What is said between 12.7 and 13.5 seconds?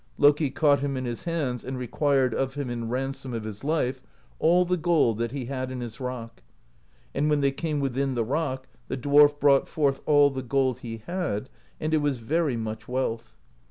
wealth.